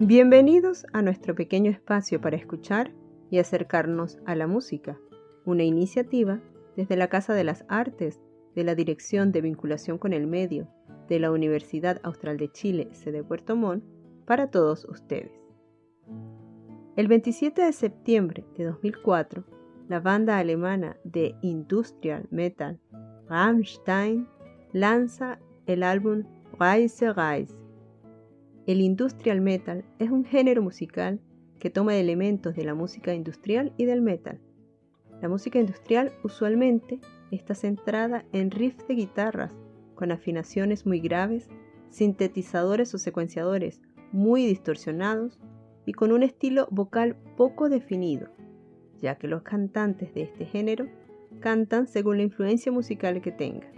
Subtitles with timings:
[0.00, 2.92] Bienvenidos a nuestro pequeño espacio para escuchar
[3.30, 4.98] y acercarnos a la música,
[5.44, 6.40] una iniciativa
[6.76, 8.20] desde la Casa de las Artes
[8.56, 10.68] de la Dirección de Vinculación con el Medio
[11.08, 13.84] de la Universidad Austral de Chile, sede Puerto Montt,
[14.26, 15.30] para todos ustedes.
[16.96, 19.44] El 27 de septiembre de 2004,
[19.88, 22.80] la banda alemana de industrial metal
[23.28, 24.26] Rammstein
[24.72, 26.24] lanza el álbum
[26.58, 27.63] Reise Reise
[28.66, 31.20] el industrial metal es un género musical
[31.58, 34.40] que toma elementos de la música industrial y del metal.
[35.20, 37.00] La música industrial usualmente
[37.30, 39.52] está centrada en riffs de guitarras
[39.94, 41.48] con afinaciones muy graves,
[41.90, 43.80] sintetizadores o secuenciadores
[44.12, 45.38] muy distorsionados
[45.86, 48.28] y con un estilo vocal poco definido,
[49.00, 50.86] ya que los cantantes de este género
[51.40, 53.72] cantan según la influencia musical que tengan.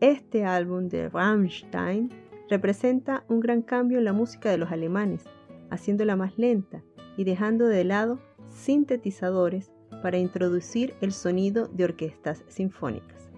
[0.00, 5.24] Este álbum de Rammstein representa un gran cambio en la música de los alemanes,
[5.70, 6.82] haciéndola más lenta
[7.16, 9.72] y dejando de lado sintetizadores
[10.02, 13.30] para introducir el sonido de orquestas sinfónicas.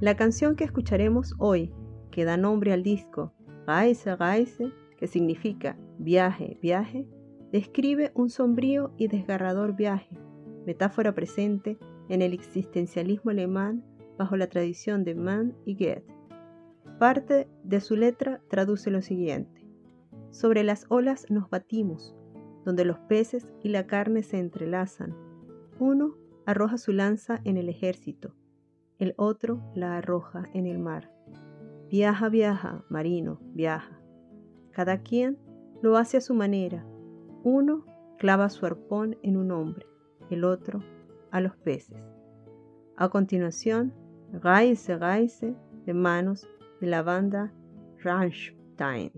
[0.00, 1.72] La canción que escucharemos hoy,
[2.10, 3.32] que da nombre al disco
[3.66, 7.06] Reise, Reise, que significa viaje, viaje,
[7.52, 10.16] describe un sombrío y desgarrador viaje,
[10.66, 13.84] metáfora presente en el existencialismo alemán
[14.18, 16.15] bajo la tradición de Mann y Goethe.
[16.98, 19.66] Parte de su letra traduce lo siguiente.
[20.30, 22.16] Sobre las olas nos batimos,
[22.64, 25.14] donde los peces y la carne se entrelazan.
[25.78, 28.34] Uno arroja su lanza en el ejército,
[28.98, 31.12] el otro la arroja en el mar.
[31.90, 34.00] Viaja, viaja, marino, viaja.
[34.72, 35.38] Cada quien
[35.82, 36.86] lo hace a su manera.
[37.44, 37.84] Uno
[38.18, 39.86] clava su arpón en un hombre,
[40.30, 40.82] el otro
[41.30, 41.98] a los peces.
[42.96, 43.92] A continuación,
[44.32, 46.48] Reise, Reise, de manos
[46.80, 47.50] de la banda
[48.04, 49.10] Rammstein.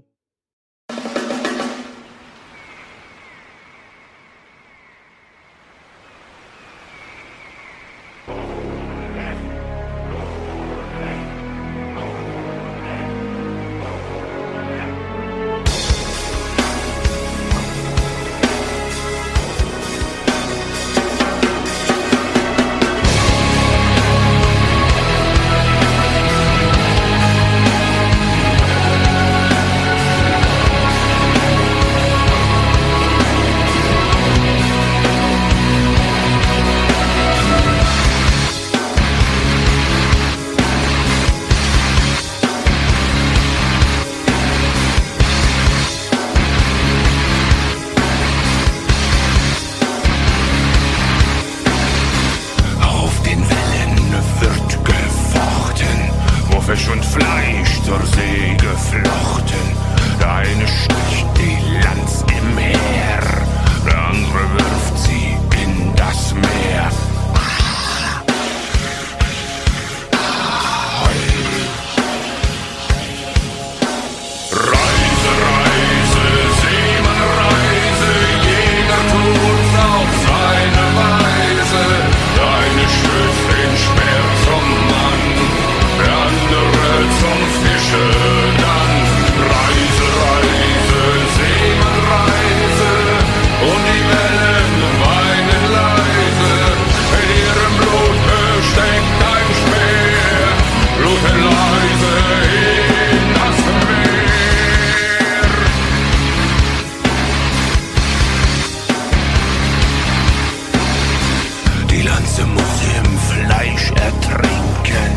[114.09, 115.13] ertrinken,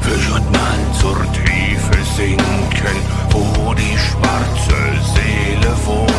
[0.00, 0.44] Fisch und
[1.00, 2.96] zur Tiefe sinken,
[3.30, 4.80] wo die schwarze
[5.14, 6.13] Seele wohnt.